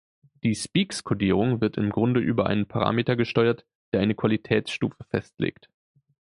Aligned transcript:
Die 0.41 0.55
Speex-Kodierung 0.55 1.61
wird 1.61 1.77
im 1.77 1.91
Grunde 1.91 2.21
über 2.21 2.47
einen 2.47 2.65
Parameter 2.67 3.15
gesteuert, 3.15 3.67
der 3.93 3.99
eine 4.01 4.15
Qualitätsstufe 4.15 5.03
festlegt. 5.11 5.69